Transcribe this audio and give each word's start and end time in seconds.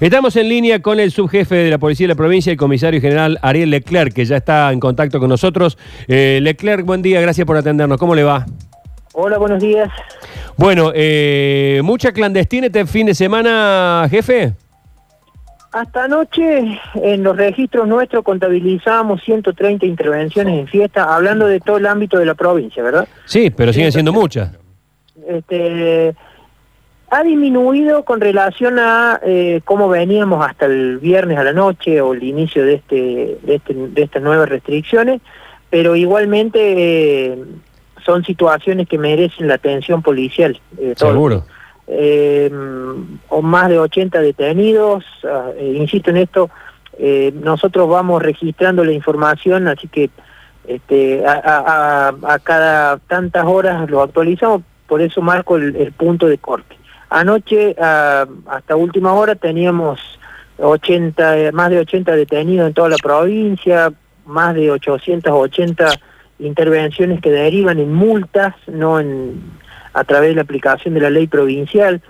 Estamos 0.00 0.34
en 0.36 0.48
línea 0.48 0.80
con 0.80 0.98
el 0.98 1.10
subjefe 1.10 1.56
de 1.56 1.70
la 1.70 1.76
Policía 1.76 2.04
de 2.04 2.14
la 2.14 2.14
Provincia, 2.14 2.50
el 2.50 2.56
comisario 2.56 3.02
general 3.02 3.38
Ariel 3.42 3.68
Leclerc, 3.68 4.14
que 4.14 4.24
ya 4.24 4.38
está 4.38 4.72
en 4.72 4.80
contacto 4.80 5.20
con 5.20 5.28
nosotros. 5.28 5.76
Eh, 6.08 6.38
Leclerc, 6.40 6.86
buen 6.86 7.02
día, 7.02 7.20
gracias 7.20 7.46
por 7.46 7.58
atendernos. 7.58 7.98
¿Cómo 7.98 8.14
le 8.14 8.24
va? 8.24 8.46
Hola, 9.12 9.36
buenos 9.36 9.62
días. 9.62 9.90
Bueno, 10.56 10.90
eh, 10.94 11.82
¿mucha 11.84 12.12
clandestina 12.12 12.68
este 12.68 12.86
fin 12.86 13.08
de 13.08 13.14
semana, 13.14 14.06
jefe? 14.10 14.54
Hasta 15.70 16.04
anoche 16.04 16.80
en 16.94 17.22
los 17.22 17.36
registros 17.36 17.86
nuestros 17.86 18.24
contabilizamos 18.24 19.22
130 19.22 19.84
intervenciones 19.84 20.60
en 20.60 20.66
fiesta, 20.66 21.14
hablando 21.14 21.46
de 21.46 21.60
todo 21.60 21.76
el 21.76 21.84
ámbito 21.84 22.18
de 22.18 22.24
la 22.24 22.34
provincia, 22.34 22.82
¿verdad? 22.82 23.06
Sí, 23.26 23.50
pero 23.50 23.70
siguen 23.70 23.92
siendo 23.92 24.14
muchas. 24.14 24.50
Este, 25.28 26.14
ha 27.10 27.24
disminuido 27.24 28.04
con 28.04 28.20
relación 28.20 28.78
a 28.78 29.20
eh, 29.24 29.60
cómo 29.64 29.88
veníamos 29.88 30.46
hasta 30.46 30.66
el 30.66 30.98
viernes 30.98 31.38
a 31.38 31.44
la 31.44 31.52
noche 31.52 32.00
o 32.00 32.14
el 32.14 32.22
inicio 32.22 32.64
de, 32.64 32.74
este, 32.74 33.38
de, 33.42 33.54
este, 33.56 33.74
de 33.74 34.02
estas 34.02 34.22
nuevas 34.22 34.48
restricciones, 34.48 35.20
pero 35.70 35.96
igualmente 35.96 37.32
eh, 37.32 37.44
son 38.06 38.24
situaciones 38.24 38.88
que 38.88 38.96
merecen 38.96 39.48
la 39.48 39.54
atención 39.54 40.02
policial. 40.02 40.60
Eh, 40.78 40.94
Seguro. 40.96 41.44
o 43.28 43.42
más 43.42 43.68
de 43.68 43.78
80 43.80 44.20
detenidos, 44.20 45.04
ah, 45.24 45.50
insisto 45.60 46.10
en 46.10 46.18
esto, 46.18 46.48
nosotros 47.42 47.88
vamos 47.88 48.22
registrando 48.22 48.84
la 48.84 48.92
información, 48.92 49.66
así 49.66 49.88
que 49.88 50.10
este, 50.68 51.26
a, 51.26 52.12
a, 52.22 52.38
cada 52.38 52.98
tantas 52.98 53.46
horas 53.46 53.90
lo 53.90 54.02
actualizamos, 54.02 54.62
por 54.86 55.00
eso 55.00 55.22
marco 55.22 55.56
el 55.56 55.92
punto 55.92 56.26
de 56.26 56.38
corte. 56.38 56.79
Anoche, 57.10 57.74
ah, 57.78 58.26
hasta 58.46 58.76
última 58.76 59.12
hora, 59.12 59.34
teníamos 59.34 60.00
80, 60.58 61.52
más 61.52 61.70
de 61.70 61.80
80 61.80 62.14
detenidos 62.16 62.68
en 62.68 62.74
toda 62.74 62.88
la 62.88 62.96
provincia, 62.96 63.92
más 64.26 64.54
de 64.54 64.70
880 64.70 65.88
intervenciones 66.38 67.20
que 67.20 67.30
derivan 67.30 67.78
en 67.78 67.92
multas, 67.92 68.54
no 68.66 69.00
en, 69.00 69.42
a 69.92 70.04
través 70.04 70.30
de 70.30 70.36
la 70.36 70.42
aplicación 70.42 70.94
de 70.94 71.00
la 71.00 71.10
ley 71.10 71.26
provincial. 71.26 72.00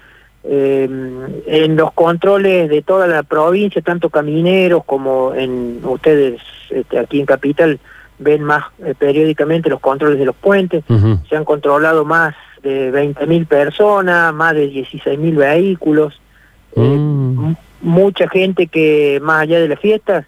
Em, 0.42 1.42
en 1.46 1.76
los 1.76 1.92
controles 1.92 2.70
de 2.70 2.80
toda 2.80 3.06
la 3.06 3.22
provincia, 3.22 3.82
tanto 3.82 4.08
camineros 4.08 4.84
como 4.84 5.34
en 5.34 5.80
ustedes 5.84 6.40
este, 6.70 6.98
aquí 6.98 7.20
en 7.20 7.26
Capital, 7.26 7.78
ven 8.18 8.42
más 8.42 8.64
eh, 8.84 8.94
periódicamente 8.98 9.68
los 9.68 9.80
controles 9.80 10.18
de 10.18 10.24
los 10.24 10.36
puentes, 10.36 10.84
se 11.28 11.36
han 11.36 11.44
controlado 11.44 12.04
más 12.04 12.34
de 12.62 12.92
20.000 12.92 13.46
personas, 13.46 14.34
más 14.34 14.54
de 14.54 14.70
16.000 14.70 15.36
vehículos, 15.36 16.20
eh, 16.76 16.80
mm. 16.80 17.56
mucha 17.82 18.28
gente 18.28 18.66
que 18.66 19.18
más 19.22 19.42
allá 19.42 19.60
de 19.60 19.68
las 19.68 19.80
fiestas, 19.80 20.26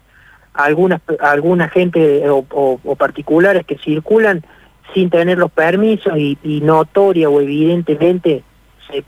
algunas 0.53 1.01
alguna 1.19 1.67
gente 1.69 2.23
o, 2.29 2.95
particulares 2.97 3.65
que 3.65 3.77
circulan 3.77 4.43
sin 4.93 5.09
tener 5.09 5.37
los 5.37 5.51
permisos 5.51 6.13
y, 6.17 6.37
notoria 6.61 7.29
o 7.29 7.41
evidentemente 7.41 8.43
se, 8.87 9.03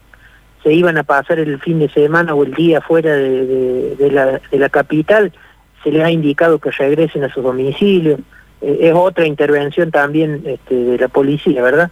se, 0.64 0.74
iban 0.74 0.98
a 0.98 1.04
pasar 1.04 1.38
el 1.38 1.60
fin 1.60 1.80
de 1.80 1.90
semana 1.90 2.34
o 2.34 2.44
el 2.44 2.54
día 2.54 2.82
fuera 2.82 3.16
de, 3.16 4.10
la, 4.12 4.42
de 4.50 4.58
la 4.58 4.70
capital, 4.70 5.32
se 5.84 5.92
les 5.92 6.04
ha 6.04 6.10
indicado 6.10 6.58
que 6.58 6.72
regresen 6.72 7.24
a 7.24 7.30
sus 7.32 7.44
domicilios. 7.44 8.20
Eh, 8.62 8.78
es 8.82 8.94
otra 8.96 9.28
intervención 9.28 9.92
también 9.92 10.42
este, 10.46 10.76
de 10.76 10.98
la 10.98 11.08
policía, 11.08 11.62
¿verdad? 11.62 11.92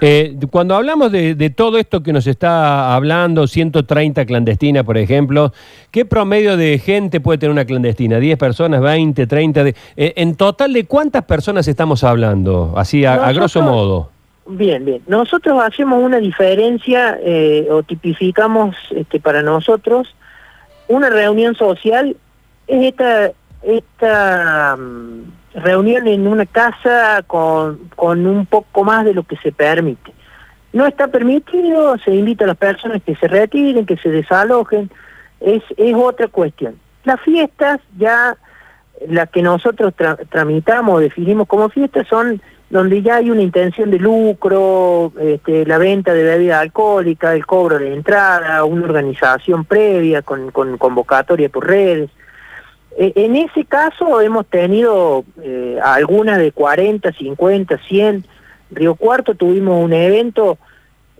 Eh, 0.00 0.36
cuando 0.50 0.74
hablamos 0.74 1.12
de, 1.12 1.50
todo 1.50 1.78
esto 1.78 2.02
que 2.02 2.12
nos 2.12 2.26
está 2.26 2.94
hablando, 2.94 3.46
130 3.46 4.24
clandestinas, 4.26 4.84
por 4.84 4.98
ejemplo, 4.98 5.52
¿qué 5.90 6.04
promedio 6.04 6.56
de 6.56 6.78
gente 6.78 7.20
puede 7.20 7.38
tener 7.38 7.52
una 7.52 7.64
clandestina? 7.64 8.18
¿10 8.18 8.36
personas, 8.36 8.80
20, 8.80 9.26
30? 9.26 9.64
De, 9.64 9.74
eh, 9.96 10.12
¿En 10.16 10.36
total 10.36 10.72
de 10.72 10.84
cuántas 10.86 11.24
personas 11.24 11.68
estamos 11.68 12.04
hablando? 12.04 12.74
Así, 12.76 13.04
a, 13.04 13.32
grosso 13.32 13.62
modo. 13.62 14.10
Bien, 14.46 14.84
bien. 14.84 15.00
Nosotros 15.06 15.62
hacemos 15.62 16.02
una 16.02 16.18
diferencia 16.18 17.18
eh, 17.22 17.66
o 17.70 17.82
tipificamos 17.82 18.76
este, 18.90 19.18
para 19.20 19.42
nosotros 19.42 20.14
una 20.88 21.10
reunión 21.10 21.54
social 21.54 22.16
es 22.66 22.84
esta, 22.84 23.32
esta 23.64 24.76
mm, 24.76 25.22
reunión 25.54 26.06
en 26.06 26.26
una 26.26 26.46
casa 26.46 27.22
con, 27.26 27.90
con 27.96 28.26
un 28.26 28.46
poco 28.46 28.84
más 28.84 29.04
de 29.04 29.14
lo 29.14 29.22
que 29.22 29.36
se 29.36 29.52
permite. 29.52 30.12
No 30.72 30.86
está 30.86 31.08
permitido, 31.08 31.96
se 31.98 32.14
invita 32.14 32.44
a 32.44 32.48
las 32.48 32.56
personas 32.56 33.02
que 33.02 33.14
se 33.16 33.28
retiren, 33.28 33.86
que 33.86 33.96
se 33.96 34.10
desalojen, 34.10 34.90
es, 35.40 35.62
es 35.76 35.94
otra 35.94 36.28
cuestión. 36.28 36.76
Las 37.04 37.20
fiestas 37.20 37.80
ya, 37.96 38.36
las 39.08 39.28
que 39.30 39.42
nosotros 39.42 39.94
tramitamos, 40.30 41.00
definimos 41.00 41.46
como 41.46 41.68
fiestas, 41.68 42.08
son 42.08 42.42
donde 42.70 43.02
ya 43.02 43.16
hay 43.16 43.30
una 43.30 43.42
intención 43.42 43.90
de 43.90 44.00
lucro, 44.00 45.12
este, 45.20 45.64
la 45.64 45.78
venta 45.78 46.12
de 46.12 46.24
bebida 46.24 46.58
alcohólica, 46.58 47.34
el 47.34 47.46
cobro 47.46 47.78
de 47.78 47.94
entrada, 47.94 48.64
una 48.64 48.86
organización 48.86 49.64
previa 49.64 50.22
con, 50.22 50.50
con 50.50 50.76
convocatoria 50.76 51.48
por 51.48 51.68
redes. 51.68 52.10
Eh, 52.96 53.12
en 53.16 53.36
ese 53.36 53.64
caso 53.64 54.20
hemos 54.20 54.46
tenido 54.46 55.24
eh, 55.42 55.78
algunas 55.82 56.38
de 56.38 56.52
40, 56.52 57.12
50, 57.12 57.78
100. 57.78 58.24
Río 58.70 58.94
Cuarto 58.94 59.34
tuvimos 59.34 59.84
un 59.84 59.92
evento 59.92 60.58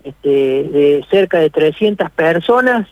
este, 0.02 0.28
de 0.28 1.06
cerca 1.10 1.38
de 1.38 1.50
300 1.50 2.10
personas 2.10 2.88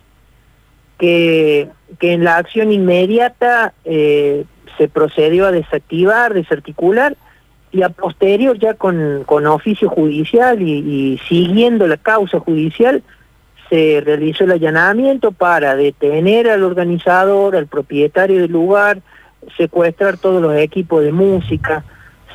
que, 0.98 1.68
que 1.98 2.12
en 2.12 2.24
la 2.24 2.36
acción 2.36 2.72
inmediata 2.72 3.74
eh, 3.84 4.44
se 4.78 4.88
procedió 4.88 5.46
a 5.46 5.52
desactivar, 5.52 6.34
desarticular 6.34 7.16
y 7.70 7.82
a 7.82 7.88
posterior 7.88 8.58
ya 8.58 8.74
con, 8.74 9.24
con 9.24 9.46
oficio 9.46 9.88
judicial 9.88 10.60
y 10.60 11.18
siguiendo 11.28 11.86
la 11.86 11.96
causa 11.96 12.38
judicial 12.38 13.02
se 13.72 14.02
realizó 14.04 14.44
el 14.44 14.50
allanamiento 14.50 15.32
para 15.32 15.74
detener 15.76 16.50
al 16.50 16.62
organizador, 16.62 17.56
al 17.56 17.68
propietario 17.68 18.42
del 18.42 18.52
lugar, 18.52 19.00
secuestrar 19.56 20.18
todos 20.18 20.42
los 20.42 20.54
equipos 20.56 21.02
de 21.02 21.10
música, 21.10 21.82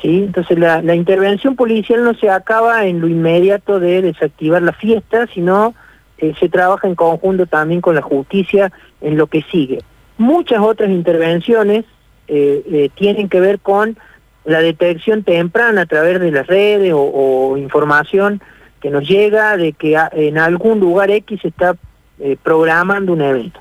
¿sí? 0.02 0.24
Entonces 0.24 0.58
la, 0.58 0.96
intervención 0.96 1.54
policial 1.54 2.02
no 2.02 2.14
se 2.14 2.28
acaba 2.28 2.86
en 2.86 3.00
lo 3.00 3.06
inmediato 3.06 3.78
de 3.78 4.02
desactivar 4.02 4.62
la 4.62 4.72
fiesta, 4.72 5.28
sino 5.32 5.76
eh, 6.18 6.34
se 6.40 6.48
trabaja 6.48 6.88
en 6.88 6.96
conjunto 6.96 7.46
también 7.46 7.82
con 7.82 7.94
la 7.94 8.02
justicia 8.02 8.72
en 9.00 9.16
lo 9.16 9.28
que 9.28 9.42
sigue. 9.42 9.78
Muchas 10.16 10.58
otras 10.58 10.90
intervenciones 10.90 11.84
eh, 12.26 12.64
eh, 12.66 12.90
tienen 12.96 13.28
que 13.28 13.38
ver 13.38 13.60
con 13.60 13.96
la 14.44 14.58
detección 14.58 15.22
temprana 15.22 15.82
a 15.82 15.86
través 15.86 16.18
de 16.18 16.32
las 16.32 16.48
redes 16.48 16.92
o 16.96 17.56
información 17.56 18.42
que 18.80 18.90
nos 18.90 19.08
llega 19.08 19.56
de 19.56 19.72
que 19.72 19.96
en 20.12 20.38
algún 20.38 20.80
lugar 20.80 21.10
X 21.10 21.40
se 21.42 21.48
está 21.48 21.76
eh, 22.20 22.36
programando 22.42 23.12
un 23.12 23.22
evento. 23.22 23.60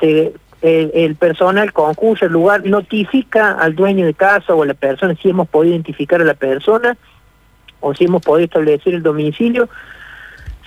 Se, 0.00 0.32
el, 0.62 1.14
personal 1.16 1.72
concursa 1.72 2.26
el 2.26 2.32
lugar, 2.32 2.64
notifica 2.66 3.52
al 3.52 3.74
dueño 3.74 4.06
de 4.06 4.14
casa 4.14 4.54
o 4.54 4.62
a 4.62 4.66
la 4.66 4.74
persona 4.74 5.14
si 5.20 5.30
hemos 5.30 5.48
podido 5.48 5.74
identificar 5.74 6.20
a 6.20 6.24
la 6.24 6.34
persona 6.34 6.96
o 7.80 7.94
si 7.94 8.04
hemos 8.04 8.22
podido 8.22 8.46
establecer 8.46 8.94
el 8.94 9.02
domicilio. 9.02 9.68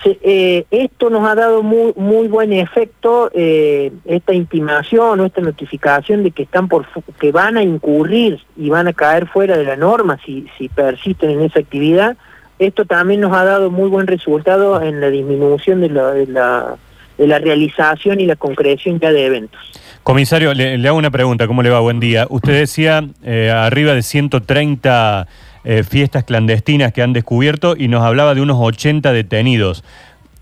Eh, 0.06 0.66
esto 0.72 1.10
nos 1.10 1.28
ha 1.28 1.36
dado 1.36 1.62
muy 1.62 1.92
muy 1.98 2.30
buen 2.30 2.54
efecto 2.54 3.30
eh, 3.34 3.92
esta 4.06 4.34
intimación 4.34 5.20
o 5.20 5.26
esta 5.26 5.42
notificación 5.42 6.24
de 6.24 6.32
que 6.32 6.44
están 6.44 6.70
por 6.70 6.86
que 7.20 7.34
van 7.34 7.58
a 7.58 7.64
incurrir 7.64 8.40
y 8.56 8.70
van 8.70 8.88
a 8.88 8.94
caer 8.94 9.28
fuera 9.28 9.58
de 9.58 9.66
la 9.66 9.76
norma 9.76 10.18
si 10.26 10.48
si 10.58 10.70
persisten 10.70 11.32
en 11.32 11.42
esa 11.42 11.60
actividad 11.60 12.16
esto 12.60 12.86
también 12.86 13.22
nos 13.22 13.34
ha 13.36 13.46
dado 13.46 13.72
muy 13.72 13.90
buen 13.90 14.06
resultado 14.06 14.82
en 14.82 15.00
la 15.02 15.10
disminución 15.10 15.82
de 15.82 15.90
la, 15.90 16.12
de 16.12 16.28
la, 16.28 16.76
de 17.18 17.28
la 17.28 17.40
realización 17.40 18.20
y 18.20 18.26
la 18.26 18.36
concreción 18.36 19.00
ya 19.00 19.12
de 19.12 19.26
eventos. 19.26 19.60
Comisario, 20.04 20.54
le, 20.54 20.76
hago 20.88 20.98
una 20.98 21.12
pregunta, 21.12 21.48
¿cómo 21.48 21.64
le 21.64 21.70
va? 21.70 21.80
Buen 21.80 22.00
día. 22.00 22.28
Usted 22.30 22.54
decía 22.54 23.08
eh, 23.24 23.50
arriba 23.50 23.94
de 23.94 24.02
130 24.02 25.28
eh, 25.64 25.84
fiestas 25.84 26.24
clandestinas 26.24 26.94
que 26.94 27.02
han 27.02 27.14
descubierto 27.14 27.76
y 27.78 27.88
nos 27.88 28.04
hablaba 28.04 28.36
de 28.36 28.42
unos 28.42 28.58
80 28.60 29.12
detenidos. 29.14 29.84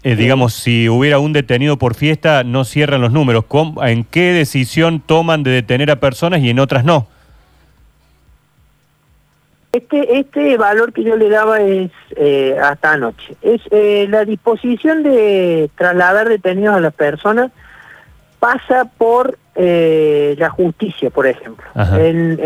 Eh, 0.03 0.15
digamos, 0.15 0.53
si 0.53 0.87
hubiera 0.89 1.19
un 1.19 1.33
detenido 1.33 1.77
por 1.77 1.95
fiesta, 1.95 2.43
no 2.43 2.63
cierran 2.65 3.01
los 3.01 3.11
números. 3.11 3.45
¿En 3.83 4.03
qué 4.03 4.31
decisión 4.31 5.01
toman 5.01 5.43
de 5.43 5.51
detener 5.51 5.91
a 5.91 5.99
personas 5.99 6.41
y 6.41 6.49
en 6.49 6.59
otras 6.59 6.85
no? 6.85 7.07
Este, 9.77 10.17
este 10.17 10.57
valor 10.57 10.91
que 10.91 11.03
yo 11.03 11.15
le 11.15 11.29
daba 11.29 11.61
es 11.61 11.91
eh, 12.15 12.57
hasta 12.59 12.93
anoche. 12.93 13.35
Es 13.43 13.61
eh, 13.69 14.07
la 14.09 14.25
disposición 14.25 15.03
de 15.03 15.69
trasladar 15.75 16.29
detenidos 16.29 16.75
a 16.75 16.79
las 16.79 16.95
personas 16.95 17.51
pasa 18.39 18.85
por 18.97 19.37
eh, 19.53 20.35
la 20.39 20.49
justicia, 20.49 21.11
por 21.11 21.27
ejemplo. 21.27 21.63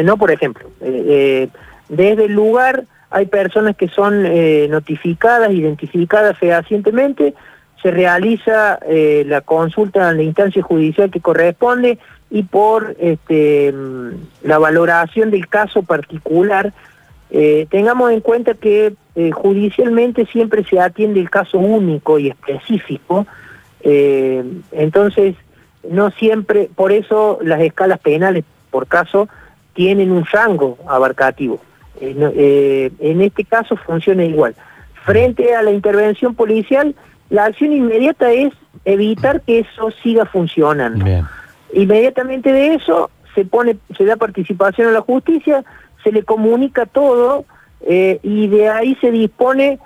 no, 0.03 0.17
por 0.17 0.31
ejemplo. 0.31 0.69
desde 0.81 2.25
el 2.25 2.33
lugar 2.33 2.83
hay 3.09 3.27
personas 3.27 3.77
que 3.77 3.87
son 3.87 4.23
notificadas, 4.69 5.51
identificadas 5.51 6.37
fehacientemente, 6.37 7.33
se 7.81 7.91
realiza 7.91 8.79
la 9.25 9.41
consulta 9.41 10.09
en 10.09 10.17
la 10.17 10.23
instancia 10.23 10.61
judicial 10.61 11.09
que 11.09 11.21
corresponde 11.21 11.97
y 12.29 12.43
por 12.43 12.95
este, 12.99 13.71
mm, 13.71 14.09
la 14.43 14.57
valoración 14.57 15.31
del 15.31 15.47
caso 15.47 15.83
particular, 15.83 16.73
eh, 17.31 17.65
tengamos 17.69 18.11
en 18.11 18.21
cuenta 18.21 18.53
que 18.53 18.93
eh, 19.15 19.31
judicialmente 19.31 20.25
siempre 20.25 20.63
se 20.63 20.79
atiende 20.79 21.19
el 21.19 21.29
caso 21.29 21.57
único 21.57 22.19
y 22.19 22.29
específico, 22.29 23.25
entonces 23.83 25.35
no 25.89 26.11
siempre, 26.11 26.69
por 26.75 26.91
eso 26.91 27.39
las 27.41 27.61
escalas 27.61 27.97
penales 27.97 28.43
por 28.69 28.85
caso 28.85 29.27
tienen 29.73 30.11
un 30.11 30.23
rango 30.25 30.77
abarcativo. 30.87 31.59
en 31.99 33.21
este 33.21 33.43
caso 33.43 33.75
funciona 33.75 34.23
igual. 34.23 34.53
Frente 35.03 35.55
a 35.55 35.63
la 35.63 35.71
intervención 35.71 36.35
policial, 36.35 36.93
la 37.31 37.45
acción 37.45 37.71
inmediata 37.71 38.31
es 38.31 38.53
evitar 38.85 39.41
que 39.41 39.59
eso 39.59 39.89
siga 40.03 40.25
funcionando. 40.25 41.05
Inmediatamente 41.73 42.51
de 42.51 42.75
eso 42.75 43.09
se 43.33 43.45
pone, 43.45 43.77
se 43.97 44.05
da 44.05 44.17
participación 44.17 44.87
a 44.87 44.91
la 44.91 45.01
justicia, 45.01 45.63
se 46.03 46.11
le 46.11 46.23
comunica 46.23 46.85
todo 46.85 47.45
eh, 47.81 48.19
y 48.23 48.47
de 48.47 48.69
ahí 48.69 48.97
se 49.01 49.11
dispone 49.11 49.79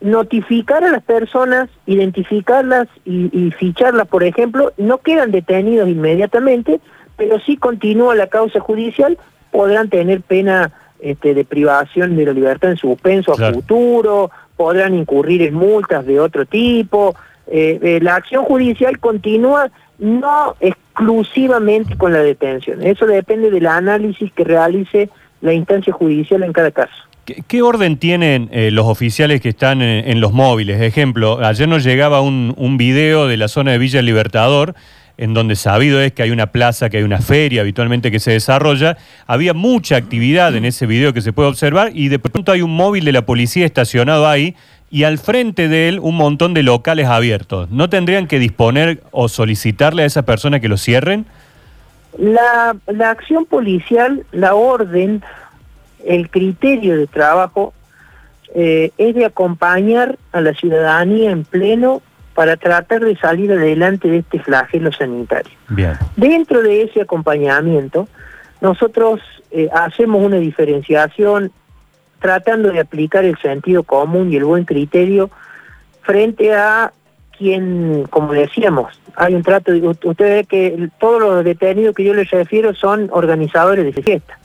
notificar 0.00 0.82
a 0.82 0.90
las 0.90 1.02
personas, 1.02 1.68
identificarlas 1.86 2.88
y, 3.04 3.30
y, 3.38 3.50
ficharlas, 3.50 4.08
por 4.08 4.24
ejemplo, 4.24 4.72
no 4.78 4.98
quedan 4.98 5.30
detenidos 5.30 5.88
inmediatamente, 5.88 6.80
pero 7.16 7.38
sí 7.40 7.56
continúa 7.58 8.14
la 8.14 8.28
causa 8.28 8.60
judicial, 8.60 9.18
podrán 9.50 9.90
tener 9.90 10.22
pena 10.22 10.72
este, 11.02 11.34
de 11.34 11.44
privación 11.44 12.16
de 12.16 12.26
la 12.26 12.32
libertad 12.32 12.70
en 12.70 12.76
suspenso 12.76 13.32
a 13.32 13.52
futuro, 13.52 14.30
podrán 14.56 14.94
incurrir 14.94 15.42
en 15.42 15.54
multas 15.54 16.04
de 16.04 16.20
otro 16.20 16.44
tipo. 16.44 17.14
Eh, 17.46 17.78
eh, 17.82 17.98
la 18.02 18.16
acción 18.16 18.44
judicial 18.44 18.98
continúa 18.98 19.70
no 19.98 20.56
exclusivamente 20.60 21.96
con 21.96 22.12
la 22.12 22.18
detención. 22.18 22.82
Eso 22.82 23.06
depende 23.06 23.50
del 23.50 23.66
análisis 23.66 24.30
que 24.32 24.44
realice 24.44 25.08
la 25.40 25.52
instancia 25.52 25.92
judicial 25.92 26.42
en 26.42 26.52
cada 26.52 26.70
caso. 26.70 26.92
¿Qué, 27.24 27.62
orden 27.62 27.96
tienen 27.96 28.48
eh, 28.50 28.70
los 28.70 28.86
oficiales 28.86 29.40
que 29.40 29.50
están 29.50 29.82
en, 29.82 30.20
los 30.20 30.32
móviles? 30.32 30.80
Ejemplo, 30.80 31.38
ayer 31.44 31.68
nos 31.68 31.84
llegaba 31.84 32.20
un, 32.22 32.54
un 32.56 32.76
video 32.76 33.28
de 33.28 33.36
la 33.36 33.46
zona 33.46 33.72
de 33.72 33.78
Villa 33.78 34.02
Libertador 34.02 34.74
en 35.20 35.34
donde 35.34 35.54
sabido 35.54 36.00
es 36.00 36.12
que 36.12 36.22
hay 36.22 36.30
una 36.30 36.46
plaza, 36.46 36.88
que 36.88 36.96
hay 36.96 37.02
una 37.02 37.20
feria 37.20 37.60
habitualmente 37.60 38.10
que 38.10 38.18
se 38.20 38.32
desarrolla, 38.32 38.96
había 39.26 39.52
mucha 39.52 39.96
actividad 39.96 40.56
en 40.56 40.64
ese 40.64 40.86
video 40.86 41.12
que 41.12 41.20
se 41.20 41.34
puede 41.34 41.50
observar 41.50 41.90
y 41.94 42.08
de 42.08 42.18
pronto 42.18 42.52
hay 42.52 42.62
un 42.62 42.74
móvil 42.74 43.04
de 43.04 43.12
la 43.12 43.26
policía 43.26 43.66
estacionado 43.66 44.26
ahí 44.26 44.56
y 44.90 45.04
al 45.04 45.18
frente 45.18 45.68
de 45.68 45.88
él 45.88 46.00
un 46.00 46.16
montón 46.16 46.54
de 46.54 46.62
locales 46.62 47.06
abiertos. 47.06 47.70
¿No 47.70 47.90
tendrían 47.90 48.28
que 48.28 48.38
disponer 48.38 49.02
o 49.10 49.28
solicitarle 49.28 50.04
a 50.04 50.06
esa 50.06 50.22
persona 50.22 50.58
que 50.58 50.68
lo 50.68 50.78
cierren? 50.78 51.26
La, 52.18 52.76
acción 53.10 53.44
policial, 53.46 54.24
la 54.32 54.54
orden, 54.54 55.22
el 56.04 56.30
criterio 56.30 56.96
de 56.96 57.06
trabajo 57.06 57.72
eh, 58.54 58.90
es 58.98 59.14
de 59.14 59.24
acompañar 59.24 60.18
a 60.32 60.40
la 60.40 60.52
ciudadanía 60.54 61.30
en 61.30 61.44
pleno 61.44 62.02
para 62.34 62.56
tratar 62.56 63.00
de 63.00 63.16
salir 63.16 63.52
adelante 63.52 64.08
de 64.08 64.18
este 64.18 64.40
flagelo 64.40 64.92
sanitario. 64.92 65.52
Dentro 66.16 66.62
de 66.62 66.82
ese 66.82 67.02
acompañamiento, 67.02 68.08
nosotros 68.60 69.20
eh, 69.50 69.68
hacemos 69.72 70.24
una 70.24 70.36
diferenciación 70.36 71.52
tratando 72.20 72.70
de 72.70 72.80
aplicar 72.80 73.24
el 73.24 73.38
sentido 73.38 73.82
común 73.82 74.32
y 74.32 74.36
el 74.36 74.44
buen 74.44 74.64
criterio 74.64 75.30
frente 76.02 76.54
a 76.54 76.92
quien, 77.40 78.06
como 78.10 78.34
decíamos, 78.34 79.00
hay 79.16 79.34
un 79.34 79.42
trato, 79.42 79.72
usted 79.72 80.14
ve 80.18 80.44
que 80.44 80.90
todos 81.00 81.22
los 81.22 81.42
detenidos 81.42 81.94
que 81.94 82.04
yo 82.04 82.12
les 82.12 82.30
refiero 82.30 82.74
son 82.74 83.08
organizadores 83.10 83.82
de 83.86 84.02
fiesta, 84.02 84.38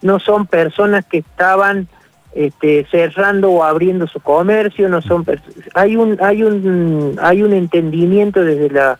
no 0.00 0.18
son 0.18 0.46
personas 0.46 1.04
que 1.04 1.18
estaban 1.18 1.88
este, 2.34 2.86
cerrando 2.90 3.50
o 3.50 3.64
abriendo 3.64 4.06
su 4.06 4.20
comercio, 4.20 4.88
no 4.88 5.02
son 5.02 5.26
hay 5.74 5.96
un 5.96 6.16
hay 6.22 6.42
un 6.42 7.18
hay 7.20 7.42
un 7.42 7.52
entendimiento 7.52 8.42
desde 8.42 8.70
la 8.70 8.98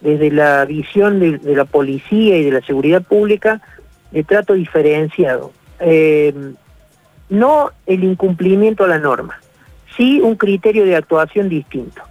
desde 0.00 0.32
la 0.32 0.64
visión 0.64 1.20
de, 1.20 1.38
la 1.54 1.66
policía 1.66 2.38
y 2.38 2.44
de 2.44 2.50
la 2.50 2.60
seguridad 2.62 3.02
pública 3.02 3.60
de 4.10 4.24
trato 4.24 4.54
diferenciado. 4.54 5.52
Eh, 5.78 6.34
no 7.28 7.70
el 7.86 8.02
incumplimiento 8.02 8.82
a 8.82 8.88
la 8.88 8.98
norma, 8.98 9.38
sí 9.96 10.20
un 10.20 10.34
criterio 10.34 10.84
de 10.84 10.96
actuación 10.96 11.48
distinto. 11.48 12.02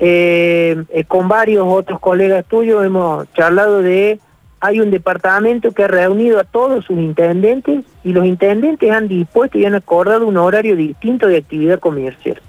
Eh, 0.00 0.84
eh, 0.90 1.04
con 1.04 1.26
varios 1.28 1.66
otros 1.66 1.98
colegas 1.98 2.44
tuyos 2.44 2.84
hemos 2.84 3.30
charlado 3.32 3.82
de 3.82 4.20
hay 4.60 4.80
un 4.80 4.90
departamento 4.90 5.72
que 5.72 5.84
ha 5.84 5.88
reunido 5.88 6.38
a 6.38 6.44
todos 6.44 6.84
sus 6.84 6.98
intendentes 6.98 7.84
y 8.04 8.12
los 8.12 8.26
intendentes 8.26 8.90
han 8.90 9.08
dispuesto 9.08 9.58
y 9.58 9.64
han 9.64 9.74
acordado 9.74 10.26
un 10.26 10.36
horario 10.36 10.76
distinto 10.76 11.26
de 11.26 11.38
actividad 11.38 11.78
comercial. 11.78 12.40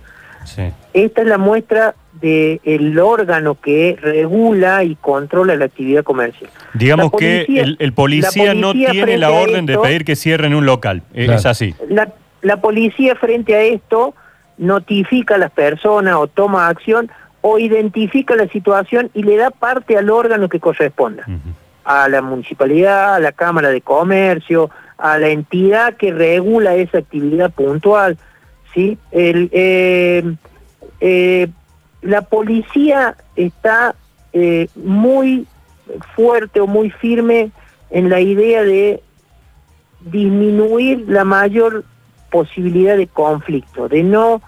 Esta 0.93 1.21
es 1.21 1.27
la 1.27 1.37
muestra 1.37 1.93
del 2.19 2.97
órgano 2.99 3.55
que 3.55 3.97
regula 4.01 4.83
y 4.83 4.95
controla 4.95 5.55
la 5.55 5.65
actividad 5.65 6.03
comercial. 6.03 6.49
Digamos 6.73 7.11
que 7.11 7.45
el, 7.77 7.93
policía, 7.93 8.55
no 8.55 8.73
tiene 8.73 9.17
la 9.17 9.29
orden 9.29 9.65
de 9.67 9.77
pedir 9.77 10.05
que 10.05 10.15
cierren 10.15 10.55
un 10.55 10.65
local, 10.65 11.03
es 11.13 11.45
así. 11.45 11.75
La, 11.87 12.11
la, 12.41 12.57
policía 12.57 13.15
frente 13.15 13.55
a 13.55 13.61
esto 13.61 14.15
notifica 14.57 15.35
a 15.35 15.37
las 15.37 15.51
personas 15.51 16.15
o 16.15 16.27
toma 16.27 16.67
acción 16.67 17.09
o 17.41 17.59
identifica 17.59 18.35
la 18.35 18.47
situación 18.47 19.09
y 19.13 19.23
le 19.23 19.37
da 19.37 19.51
parte 19.51 19.97
al 19.97 20.09
órgano 20.09 20.49
que 20.49 20.59
corresponda 20.59 21.25
a 21.83 22.09
la 22.09 22.21
municipalidad, 22.21 23.15
a 23.15 23.19
la 23.19 23.31
Cámara 23.31 23.69
de 23.69 23.81
Comercio, 23.81 24.69
a 24.97 25.17
la 25.17 25.29
entidad 25.29 25.95
que 25.95 26.11
regula 26.11 26.75
esa 26.75 26.99
actividad 26.99 27.51
puntual. 27.51 28.17
¿sí? 28.73 28.97
El, 29.11 29.49
eh, 29.53 30.23
eh, 30.99 31.47
la 32.01 32.21
policía 32.21 33.15
está 33.35 33.95
eh, 34.33 34.67
muy 34.75 35.47
fuerte 36.15 36.59
o 36.59 36.67
muy 36.67 36.89
firme 36.91 37.51
en 37.89 38.09
la 38.09 38.19
idea 38.19 38.63
de 38.63 39.01
disminuir 40.01 41.05
la 41.07 41.23
mayor 41.23 41.83
posibilidad 42.29 42.95
de 42.95 43.07
conflicto, 43.07 43.89
de 43.89 44.03
no, 44.03 44.41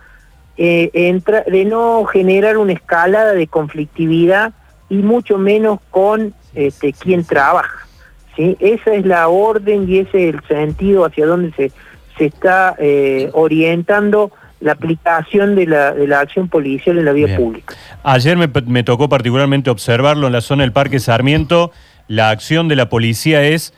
de 0.58 1.66
no 1.66 2.06
generar 2.06 2.58
una 2.58 2.74
escalada 2.74 3.34
de 3.34 3.48
conflictividad 3.48 4.54
y 4.90 4.98
mucho 4.98 5.38
menos 5.38 5.80
con 5.90 6.34
este, 6.54 6.94
quien 6.94 7.24
trabaja. 7.24 7.88
¿sí? 8.36 8.58
Esa 8.60 8.94
es 8.94 9.06
la 9.06 9.28
orden 9.30 9.90
y 9.90 10.00
ese 10.00 10.30
es 10.30 10.36
el 10.36 10.42
sentido 10.48 11.06
hacia 11.06 11.26
donde 11.26 11.52
se, 11.54 11.72
se 12.18 12.26
está 12.26 12.76
eh, 12.78 13.30
orientando 13.34 14.32
la 14.60 14.74
aplicación 14.74 15.56
de 15.56 15.66
la, 15.66 15.94
de 15.94 16.08
la 16.08 16.20
acción 16.20 16.48
policial 16.48 16.98
en 17.00 17.06
la 17.06 17.14
vía 17.14 17.36
pública. 17.36 17.74
Ayer 18.04 18.38
me, 18.38 18.48
me 18.68 18.84
tocó 18.84 19.10
particularmente 19.10 19.70
observarlo 19.70 20.28
en 20.28 20.34
la 20.34 20.42
zona 20.42 20.64
del 20.64 20.72
Parque 20.72 21.00
Sarmiento. 21.00 21.72
La 22.08 22.30
acción 22.30 22.68
de 22.68 22.76
la 22.76 22.88
policía 22.90 23.44
es 23.44 23.74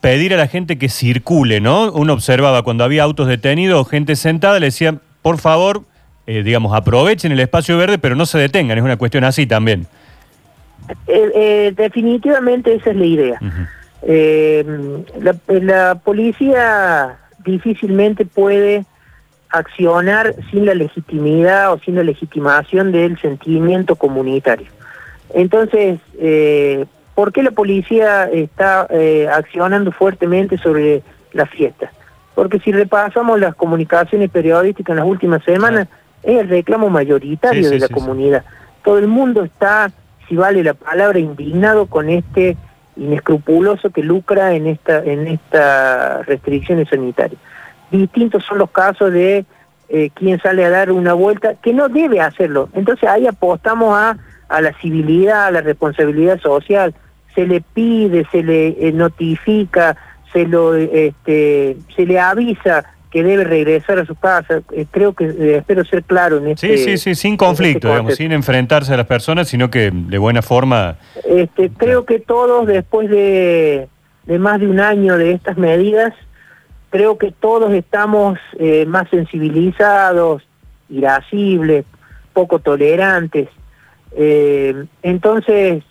pedir 0.00 0.34
a 0.34 0.36
la 0.36 0.48
gente 0.48 0.78
que 0.78 0.88
circule, 0.88 1.60
¿no? 1.60 1.92
Uno 1.92 2.12
observaba 2.12 2.62
cuando 2.62 2.82
había 2.82 3.02
autos 3.02 3.28
detenidos, 3.28 3.88
gente 3.88 4.16
sentada, 4.16 4.58
le 4.58 4.66
decían, 4.66 5.00
por 5.22 5.38
favor, 5.38 5.82
eh, 6.26 6.42
digamos, 6.42 6.74
aprovechen 6.74 7.30
el 7.30 7.38
espacio 7.38 7.78
verde, 7.78 7.98
pero 7.98 8.16
no 8.16 8.26
se 8.26 8.38
detengan, 8.38 8.76
es 8.76 8.82
una 8.82 8.96
cuestión 8.96 9.22
así 9.22 9.46
también. 9.46 9.86
Eh, 11.06 11.30
eh, 11.34 11.72
definitivamente 11.76 12.74
esa 12.74 12.90
es 12.90 12.96
la 12.96 13.04
idea. 13.04 13.40
La, 15.62 15.94
policía 15.96 17.16
difícilmente 17.44 18.24
puede 18.24 18.84
accionar 19.50 20.34
sin 20.50 20.66
la 20.66 20.74
legitimidad 20.74 21.72
o 21.72 21.78
sin 21.78 21.94
la 21.94 22.02
legitimación 22.02 22.90
del 22.90 23.18
sentimiento 23.20 23.94
comunitario. 23.94 24.66
Entonces, 25.32 26.00
¿por 27.14 27.32
qué 27.32 27.44
la 27.44 27.52
policía 27.52 28.24
está 28.24 28.88
accionando 29.32 29.92
fuertemente 29.92 30.58
sobre 30.58 31.02
la 31.32 31.46
fiesta? 31.46 31.92
Porque 32.34 32.58
si 32.58 32.72
repasamos 32.72 33.38
las 33.38 33.54
comunicaciones 33.54 34.28
periodísticas 34.30 34.90
en 34.94 34.98
las 34.98 35.06
últimas 35.06 35.42
semanas, 35.44 35.88
es 36.26 36.40
el 36.40 36.48
reclamo 36.48 36.90
mayoritario 36.90 37.70
de 37.70 37.78
la 37.78 37.88
comunidad. 37.88 38.44
Todo 38.84 38.98
el 38.98 39.06
mundo 39.06 39.44
está 39.44 39.90
si 40.28 40.34
vale 40.34 40.64
la 40.64 40.74
palabra, 40.74 41.20
indignado 41.20 41.86
con 41.86 42.10
este 42.10 42.56
inescrupuloso 42.96 43.90
que 43.90 44.02
lucra 44.02 44.54
en 44.54 44.66
esta 44.66 45.04
en 45.04 45.28
estas 45.28 46.26
restricciones 46.26 46.88
sanitarias. 46.88 47.40
Distintos 47.90 48.44
son 48.44 48.58
los 48.58 48.70
casos 48.70 49.12
de 49.12 49.44
eh, 49.88 50.10
quien 50.14 50.40
sale 50.40 50.64
a 50.64 50.70
dar 50.70 50.90
una 50.90 51.12
vuelta, 51.12 51.54
que 51.54 51.72
no 51.72 51.88
debe 51.88 52.20
hacerlo. 52.20 52.68
Entonces 52.72 53.08
ahí 53.08 53.28
apostamos 53.28 53.96
a, 53.96 54.18
a 54.48 54.60
la 54.60 54.72
civilidad, 54.80 55.46
a 55.46 55.50
la 55.52 55.60
responsabilidad 55.60 56.40
social. 56.40 56.92
Se 57.36 57.46
le 57.46 57.60
pide, 57.60 58.26
se 58.32 58.42
le 58.42 58.88
eh, 58.88 58.92
notifica, 58.92 59.96
se, 60.32 60.44
lo, 60.46 60.74
este, 60.74 61.76
se 61.94 62.04
le 62.04 62.18
avisa 62.18 62.84
que 63.16 63.22
debe 63.22 63.44
regresar 63.44 63.98
a 63.98 64.04
su 64.04 64.14
casa. 64.14 64.60
Eh, 64.72 64.84
creo 64.90 65.14
que 65.14 65.24
eh, 65.24 65.56
espero 65.56 65.82
ser 65.86 66.04
claro 66.04 66.36
en 66.36 66.48
este 66.48 66.76
Sí, 66.76 66.84
sí, 66.84 66.98
sí, 66.98 67.14
sin 67.14 67.30
en 67.30 67.36
conflicto, 67.38 67.88
este 67.88 67.88
digamos, 67.88 68.14
sin 68.16 68.30
enfrentarse 68.30 68.92
a 68.92 68.98
las 68.98 69.06
personas, 69.06 69.48
sino 69.48 69.70
que 69.70 69.90
de 69.90 70.18
buena 70.18 70.42
forma. 70.42 70.98
Este, 71.24 71.70
creo 71.70 72.04
que 72.04 72.18
todos, 72.18 72.66
después 72.66 73.08
de, 73.08 73.88
de 74.26 74.38
más 74.38 74.60
de 74.60 74.66
un 74.66 74.80
año 74.80 75.16
de 75.16 75.32
estas 75.32 75.56
medidas, 75.56 76.12
creo 76.90 77.16
que 77.16 77.32
todos 77.32 77.72
estamos 77.72 78.38
eh, 78.58 78.84
más 78.84 79.08
sensibilizados, 79.08 80.46
irascibles, 80.90 81.86
poco 82.34 82.58
tolerantes. 82.58 83.48
Entonces, 85.02 85.84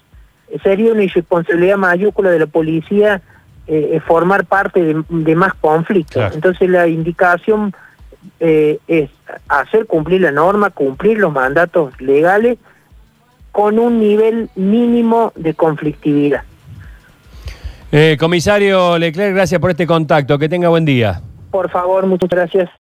sería 0.62 0.91
una 0.91 1.01
irresponsabilidad 1.01 1.77
mayúscula 1.77 2.29
de 2.29 2.38
la 2.38 2.46
policía 2.46 3.24
eh, 3.67 4.00
formar 4.05 4.45
parte 4.45 4.81
de, 4.81 5.03
de 5.10 5.36
más 5.36 5.53
conflictos. 5.55 6.13
Claro. 6.13 6.36
Entonces, 6.36 6.69
la 6.69 6.88
indicación 6.88 7.74
eh, 8.39 8.79
es 8.88 9.10
hacer 9.48 9.86
cumplir 9.86 10.22
la 10.22 10.31
norma, 10.31 10.69
cumplir 10.69 11.17
los 11.17 11.31
mandatos 11.31 12.00
legales 12.00 12.57
con 13.51 13.79
un 13.79 14.00
nivel 14.00 14.50
mínimo 14.55 15.31
de 15.36 15.53
conflictividad. 15.53 16.43
Eh, 17.91 18.17
comisario 18.19 18.98
Leclerc, 18.98 19.34
gracias 19.34 19.62
por 19.62 19.69
este 19.72 19.88
contacto. 19.88 20.38
Que 20.38 20.50
tenga 20.50 20.67
buen 20.67 20.84
día. 20.84 21.22
Por 21.51 21.69
favor, 21.69 22.05
muchas 22.05 22.29
gracias. 22.29 22.69